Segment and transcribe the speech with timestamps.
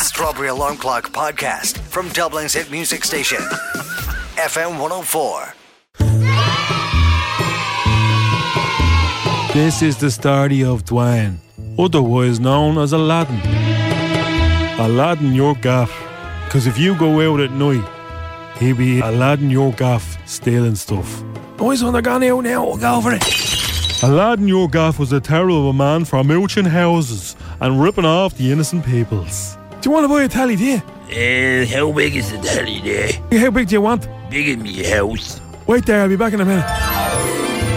[0.00, 3.38] Strawberry Alarm Clock Podcast from Dublin's hit music station,
[4.36, 5.54] FM 104.
[9.52, 11.36] This is the story of Dwayne,
[11.78, 13.40] otherwise known as Aladdin.
[14.80, 15.92] Aladdin your gaff,
[16.46, 17.84] because if you go out at night,
[18.58, 21.22] he'll be Aladdin your gaff stealing stuff.
[21.58, 24.02] Boys, when they're gone out now, we'll go for it.
[24.02, 28.86] Aladdin your gaff was a terrible man for mooching houses and ripping off the innocent
[28.86, 29.58] peoples.
[29.80, 30.76] Do you want to buy a telly, do you?
[30.76, 33.40] Uh, how big is the telly there?
[33.40, 34.06] How big do you want?
[34.28, 35.40] Big in me house.
[35.66, 36.66] Wait there, I'll be back in a minute.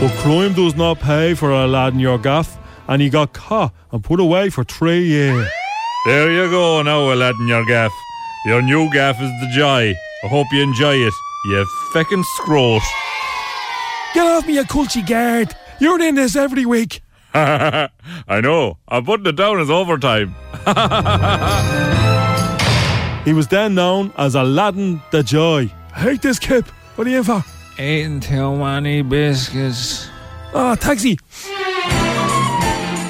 [0.00, 4.20] But crime does not pay for Aladdin your gaff, and he got caught and put
[4.20, 5.48] away for three years.
[6.04, 7.92] There you go now, Aladdin, your gaff.
[8.44, 9.94] Your new gaff is the joy.
[10.22, 11.14] I hope you enjoy it,
[11.46, 12.82] you feckin' scroat.
[14.12, 15.54] Get off me, you culty guard.
[15.80, 17.00] You're in this every week.
[18.28, 18.78] I know.
[18.88, 20.34] I'm putting it down as overtime.
[23.26, 25.68] He was then known as Aladdin the Joy.
[25.96, 26.64] I hate this kip.
[26.94, 27.44] What are you in for?
[27.76, 30.08] Eating too many biscuits.
[30.54, 31.18] Oh, taxi.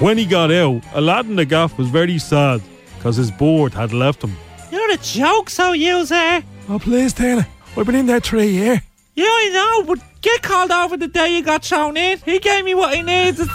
[0.00, 2.60] When he got out, Aladdin the Gaff was very sad
[2.96, 4.36] because his board had left him.
[4.72, 6.42] You're a joke, so you there.
[6.68, 7.46] Oh, please, Taylor.
[7.76, 8.80] I've been in there three years.
[9.14, 12.18] Yeah, I know, but get called over the day you got shown in.
[12.18, 13.46] He gave me what he needed.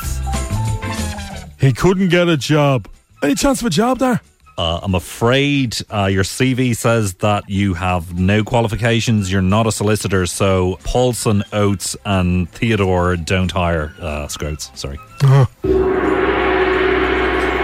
[1.66, 2.88] He couldn't get a job.
[3.24, 4.22] Any chance of a job there?
[4.56, 9.32] Uh, I'm afraid uh, your CV says that you have no qualifications.
[9.32, 14.78] You're not a solicitor, so Paulson, Oates, and Theodore don't hire uh, Scroats.
[14.78, 15.00] Sorry.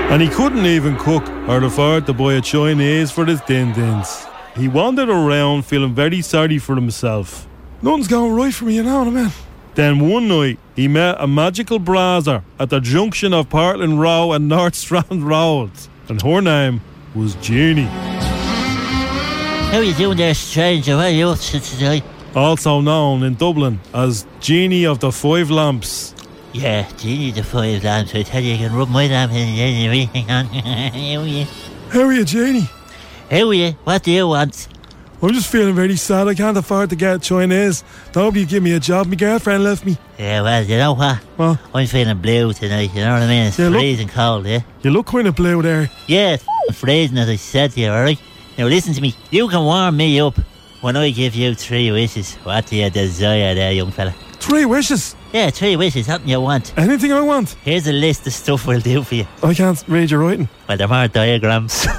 [0.09, 4.25] And he couldn't even cook or afford to buy a Chinese for his din dins.
[4.55, 7.47] He wandered around feeling very sorry for himself.
[7.83, 9.31] Nothing's going right for me, you know what I mean?
[9.75, 14.47] Then one night, he met a magical browser at the junction of Portland Row and
[14.49, 16.81] North Strand Roads, and her name
[17.15, 20.91] was Jeannie, How are you doing there, stranger?
[20.97, 22.03] How are you up to today?
[22.35, 26.15] also known in Dublin as Jeannie of the Five Lamps.
[26.53, 28.13] Yeah, Genie of the five lamps.
[28.13, 30.45] I tell you, you can rub my lamp in and everything on.
[30.47, 31.45] How are you?
[31.89, 32.67] How are you, Jeannie?
[33.29, 33.71] How are you?
[33.85, 34.67] What do you want?
[35.23, 36.27] I'm just feeling very sad.
[36.27, 37.83] I can't afford to get Chinese.
[38.15, 39.05] Nobody give me a job.
[39.07, 39.95] My girlfriend left me.
[40.17, 41.19] Yeah, well, you know what?
[41.37, 43.45] Well, I'm feeling blue tonight, you know what I mean?
[43.47, 44.61] It's Yeah, look- freezing cold, yeah?
[44.81, 45.89] you look kind of blue there.
[46.07, 46.37] Yeah,
[46.67, 48.19] it's freezing as I said to you, alright?
[48.57, 49.15] Now listen to me.
[49.29, 50.37] You can warm me up
[50.81, 52.33] when I give you three wishes.
[52.43, 54.15] What do you desire there, young fella?
[54.39, 55.15] Three wishes.
[55.33, 56.73] Yeah, three wishes, something you want.
[56.77, 57.55] Anything I want.
[57.63, 59.27] Here's a list of stuff we'll do for you.
[59.43, 60.49] I can't read your writing.
[60.67, 61.85] Well, there are diagrams.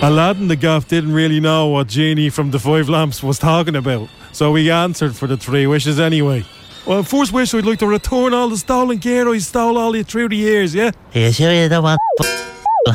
[0.00, 4.08] Aladdin the Gaff didn't really know what Genie from the Five Lamps was talking about,
[4.30, 6.44] so he answered for the three wishes anyway.
[6.86, 10.04] Well, first wish I'd like to return all the stolen gear I stole all the
[10.04, 10.92] through the years, yeah?
[11.14, 11.98] Are you sure you don't want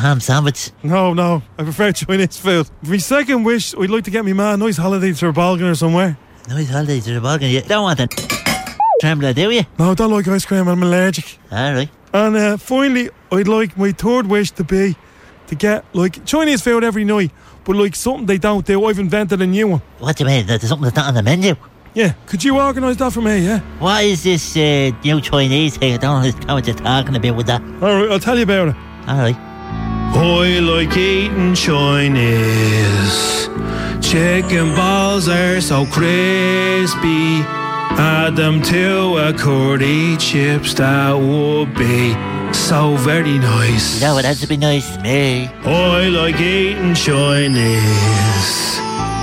[0.00, 0.70] ham sandwich?
[0.82, 2.70] No, no, I prefer Chinese food.
[2.82, 5.74] My second wish, I'd like to get me man a nice holiday to Balgan or
[5.74, 6.16] somewhere.
[6.48, 7.50] Nice holiday to bargain.
[7.50, 8.08] You don't want a
[9.02, 9.64] trembler, do you?
[9.78, 11.38] No, I don't like ice cream, I'm allergic.
[11.52, 11.90] Alright.
[12.14, 14.96] And uh, finally, I'd like my third wish to be
[15.48, 17.30] to get like Chinese food every night,
[17.64, 18.84] but like something they don't do.
[18.84, 19.82] I've invented a new one.
[19.98, 20.46] What do you mean?
[20.46, 21.54] There's something that's not on the menu?
[21.94, 23.38] Yeah, could you organise that for me?
[23.38, 23.60] Yeah.
[23.78, 25.94] What is this uh, new Chinese thing?
[25.94, 27.62] I don't understand what you're talking about with that.
[27.62, 28.76] All right, I'll tell you about it.
[29.08, 29.36] Alright.
[29.36, 33.48] I like eating Chinese.
[34.04, 37.42] Chicken balls are so crispy.
[37.96, 44.00] Add them to a curry chips, that would be so very nice.
[44.00, 45.48] No, it has to be nice to me.
[45.64, 48.54] I like eating Chinese.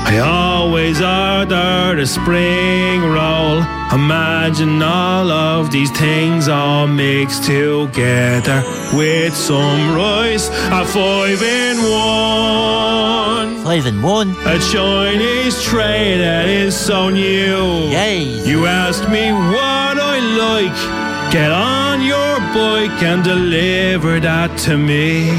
[0.04, 3.64] I always order the spring roll.
[3.94, 8.64] Imagine all of these things all mixed together
[8.94, 13.64] with some rice, a five in one.
[13.64, 14.32] Five and one.
[14.46, 17.90] A Chinese tray that is so new.
[17.90, 18.24] Yay.
[18.46, 21.32] You asked me what I like.
[21.32, 25.30] Get on your bike and deliver that to me.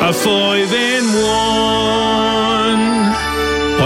[0.00, 2.82] A five in one.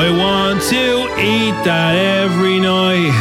[0.04, 0.86] I want to
[1.18, 3.14] eat that every night.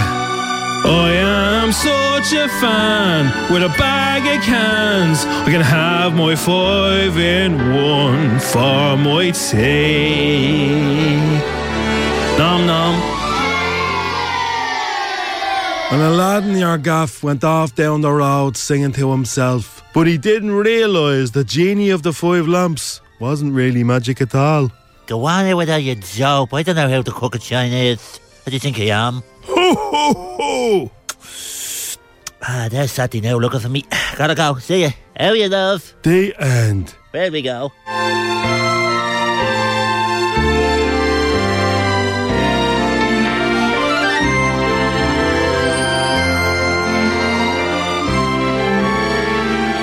[0.86, 5.26] I am such a fan with a bag of cans.
[5.26, 10.80] I can have my five in one for my tea.
[12.38, 13.19] Nom nom.
[15.92, 16.78] And a lad in your
[17.24, 19.84] went off down the road singing to himself.
[19.92, 24.72] But he didn't realise the genie of the five lamps wasn't really magic at all.
[25.08, 26.54] Go on here without your joke.
[26.54, 28.20] I don't know how to cook a Chinese.
[28.44, 29.24] What do you think I am?
[29.46, 30.92] Ho ho ho!
[32.42, 33.84] Ah, there's Satty now looking for me.
[34.16, 34.60] Gotta go.
[34.60, 34.92] See ya.
[35.18, 35.96] How you, love?
[36.04, 36.94] The end.
[37.12, 37.72] Where we go?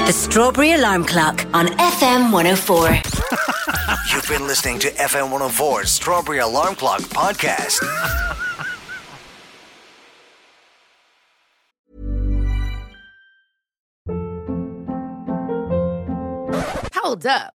[0.07, 2.91] The Strawberry Alarm Clock on FM 104.
[4.15, 7.83] You've been listening to FM 104's Strawberry Alarm Clock podcast.
[16.95, 17.56] Hold up.